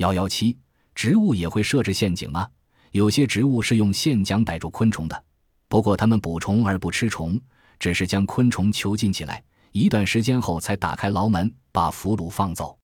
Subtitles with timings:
[0.00, 0.56] 幺幺七，
[0.94, 2.48] 植物也会设置陷阱吗？
[2.92, 5.24] 有些植物是用陷阱逮住昆虫的，
[5.68, 7.38] 不过它们捕虫而不吃虫，
[7.78, 12.78] 只是将昆虫囚禁起来，一段时间后才打开牢门，把俘虏放走。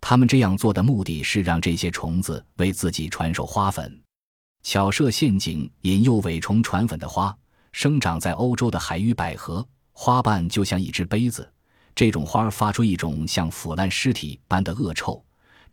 [0.00, 4.02] 他们这样做的目的是让这些虫子为自己传授花粉，
[4.62, 7.36] 巧设陷阱引诱伪虫传粉的花，
[7.72, 9.62] 生长在欧洲的海域百合，
[9.92, 11.46] 花瓣就像一只杯子。
[11.94, 15.22] 这种花发出一种像腐烂尸体般的恶臭，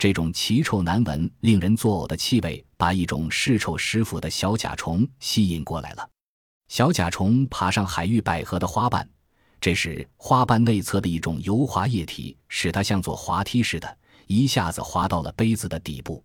[0.01, 6.09] 这种奇臭难闻、令人作呕的气味，把一种嗜臭食腐的小甲虫吸引过来了。
[6.69, 9.07] 小甲虫爬上海域百合的花瓣，
[9.59, 16.23] 这时花瓣内侧的一种油滑液体使它像坐滑梯似的，一下子滑到了杯子的底部。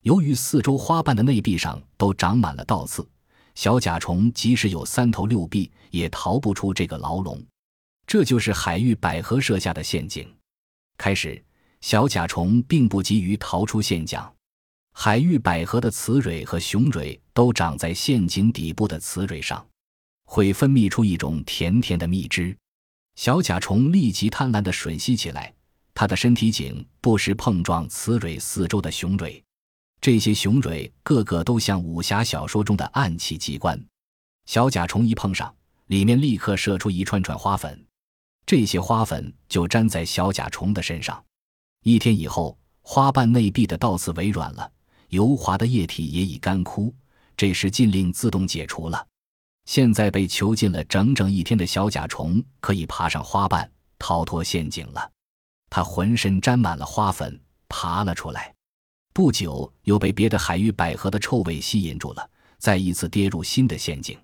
[0.00, 3.08] 由于四周花瓣的内壁上都长满了倒刺，
[3.54, 7.40] 小甲虫即使有三头六臂，也逃不出这个牢笼。
[8.04, 10.28] 这就是海域百合设下的陷阱。
[10.98, 11.40] 开始，
[11.82, 14.18] 小甲虫并不急于逃出陷阱。
[14.94, 19.66] 海域百合的雌蕊和雄蕊都长在陷阱底部的雌蕊上，
[20.24, 22.56] 会分泌出一种甜甜的蜜汁。
[23.16, 25.52] 小甲虫立即贪婪地吮吸起来，
[25.92, 29.42] 它的身体颈不时碰撞雌蕊四周的雄蕊。
[30.00, 33.78] 这些雄蕊个个都像武侠小说中的暗器机关。
[34.46, 35.52] 小甲虫一碰上，
[35.86, 37.84] 里面立刻射出一串串花粉。
[38.46, 41.24] 这些花粉就粘在小甲虫的身上，
[41.82, 44.70] 一天以后，花瓣内壁的倒刺微软了，
[45.08, 46.94] 油滑的液体也已干枯。
[47.36, 49.04] 这时禁令自动解除了，
[49.64, 55.10] 现在被囚禁了整整一天的小甲虫可以爬上花瓣逃脱陷阱了。
[55.70, 58.54] 它浑身沾满了花粉，爬了出来。
[59.12, 64.16] 不久，又被别的海域百合的臭味吸引住了，再一次跌入新的陷阱。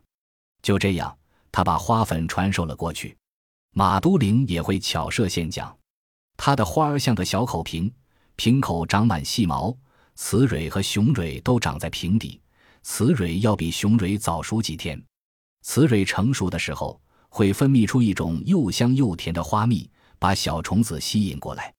[0.63, 1.17] 就这样，
[1.51, 3.17] 他把花粉传授了过去。
[3.73, 5.65] 马都灵也会巧设陷阱，
[6.39, 7.93] 它的花儿像个小口瓶，
[8.37, 9.77] 瓶口长满细毛，
[10.15, 12.41] 雌蕊和雄蕊都长在瓶底，
[12.83, 15.03] 雌蕊要比雄蕊早熟几天。
[15.63, 21.75] 雌蕊成熟的时候，会分泌出一种又香又甜的花蜜，把小虫子吸引过来。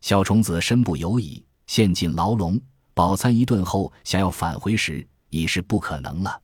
[0.00, 2.58] 小虫子身不由己，陷进牢笼，
[2.94, 6.40] 饱餐一顿后，想要返回时已是不可能了，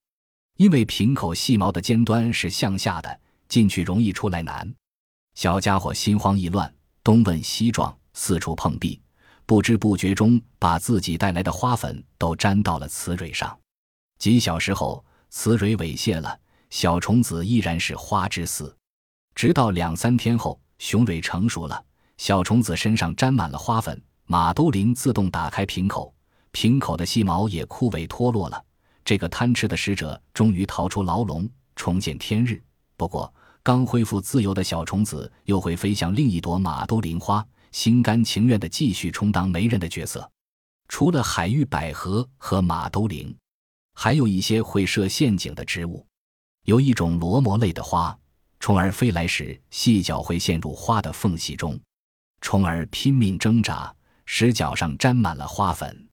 [0.58, 4.70] 因为瓶口细毛的尖端是向下的，进去容易，出来难。
[5.34, 6.72] 小家伙心慌意乱，
[7.04, 8.98] 东问西撞，四处碰壁，
[9.44, 13.54] 不知不觉中把自己带来的花粉都沾到了雌蕊上。
[14.19, 18.75] 几小时后，雌蕊猥亵了，小虫子依然是花之死。
[19.34, 21.84] 直到两三天后，雄蕊成熟了，
[22.16, 24.03] 小虫子身上沾满了花粉。
[24.25, 26.14] 马兜铃自动打开瓶口，
[26.53, 28.64] 瓶口的细毛也枯萎脱落了。
[29.04, 32.62] 这个贪吃的使者终于逃出牢笼，重见天日。
[32.97, 33.31] 不过，
[33.64, 37.42] 刚恢复自由的小虫子又会飞向另一朵马兜铃花，
[37.72, 40.30] 心甘情愿地继续充当媒人的角色。
[40.86, 43.34] 除了海域百合和马兜铃，
[43.94, 46.06] 还有一些会设陷阱的植物。
[46.66, 48.14] 有一种罗摩类的花，
[48.60, 51.81] 虫儿飞来时，细脚会陷入花的缝隙中，
[52.42, 53.91] 虫儿拼命挣扎，
[54.26, 56.06] 使脚上沾满了花粉。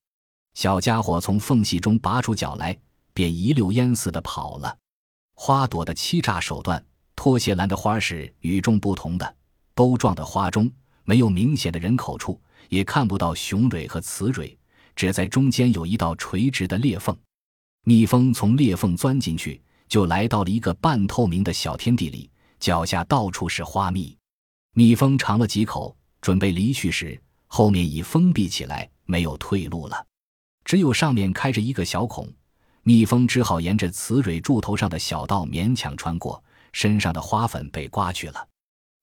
[0.54, 2.80] 小家伙从缝隙中拔出脚来，
[3.14, 4.78] 便一溜烟似的跑了。
[5.36, 6.82] 花朵的欺诈手段。
[7.24, 9.36] 拖鞋兰的花是与众不同的，
[9.76, 10.68] 钩状的花中
[11.04, 14.58] 没有明显的人口处，也看不到雄蕊和雌蕊，
[14.96, 17.16] 只在中间有一道垂直的裂缝。
[17.84, 22.28] 蜜蜂从裂缝钻进去，就来到了一个半透明的小天地里，
[22.60, 24.18] 脚下到处是花蜜。
[24.74, 30.08] 蜜蜂尝了几口，准备离去时，后面已封闭起来，没有退路了，
[30.66, 32.28] 只有上面开着一个小孔，
[32.82, 36.44] 蜜蜂只好沿着雌蕊柱头上的小道勉强穿过。
[36.74, 38.48] 身上的花粉被刮去了，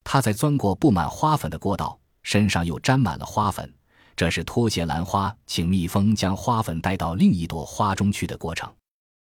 [0.04, 3.72] 他在钻过布满花粉的过道，身上又沾满了花粉。
[4.16, 8.68] 这是拖鞋兰花请蜜蜂将花粉带到另一朵花中去的过程。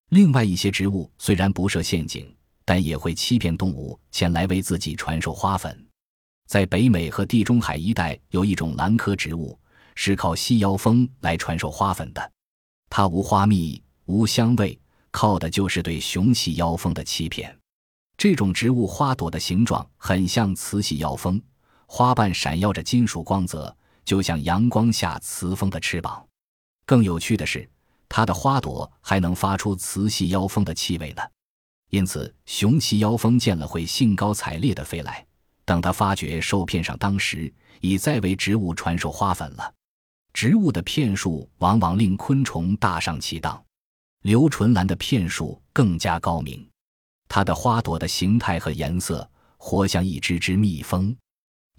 [0.09, 2.31] 另外一些植物虽然不设陷阱，
[2.63, 5.87] 但也会欺骗动物前来为自己传授花粉。
[6.47, 9.57] 在北美和地中海一带，有一种兰科植物
[9.95, 12.31] 是靠吸妖蜂来传授花粉的，
[12.89, 14.79] 它无花蜜，无香味，
[15.09, 17.57] 靠的就是对雄细妖蜂的欺骗。
[18.17, 21.41] 这种植物花朵的形状很像雌细妖蜂，
[21.87, 23.75] 花瓣闪耀着金属光泽，
[24.05, 26.25] 就像阳光下雌蜂的翅膀。
[26.85, 27.69] 更有趣的是，
[28.07, 31.21] 它的花朵还能发出雌细妖蜂的气味呢。
[31.89, 35.25] 因此，雄奇妖蜂见了会兴高采烈地飞来。
[35.65, 39.73] 等它发觉受骗上当时，已在为植物传授花粉了。
[40.33, 43.63] 植物的骗术往往令昆虫大上其当，
[44.23, 46.67] 刘纯兰的骗术更加高明。
[47.35, 49.27] 它的花朵的形态和颜色，
[49.57, 51.17] 活像一只只蜜蜂。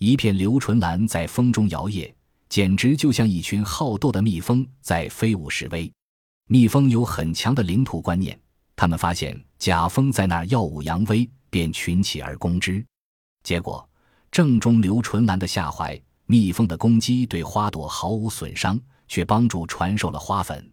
[0.01, 2.13] 一片刘纯兰在风中摇曳，
[2.49, 5.89] 简直就像一群好斗的蜜蜂在飞舞示威。
[6.49, 8.37] 蜜蜂有很强的领土观念，
[8.75, 12.85] 他们发现甲蜂在那儿耀武扬威，便群起而攻之。
[13.45, 13.89] 结果，
[14.33, 15.97] 正中刘纯兰的下怀。
[16.27, 20.69] 蜜蜂的攻击对花朵毫无损伤，却帮助传授了花粉。